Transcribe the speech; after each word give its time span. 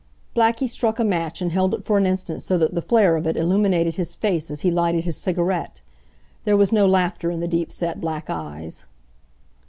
Blackie 0.35 0.67
struck 0.67 0.97
a 0.97 1.03
match 1.03 1.43
and 1.43 1.51
held 1.51 1.75
it 1.75 1.83
for 1.83 1.95
an 1.99 2.07
instant 2.07 2.41
so 2.41 2.57
that 2.57 2.73
the 2.73 2.81
flare 2.81 3.17
of 3.17 3.27
it 3.27 3.37
illuminated 3.37 3.97
his 3.97 4.15
face 4.15 4.49
as 4.49 4.61
he 4.61 4.71
lighted 4.71 5.03
his 5.05 5.15
cigarette. 5.15 5.81
There 6.43 6.57
was 6.57 6.71
no 6.71 6.87
laughter 6.87 7.29
in 7.29 7.39
the 7.39 7.47
deep 7.47 7.71
set 7.71 8.01
black 8.01 8.27
eyes. 8.27 8.85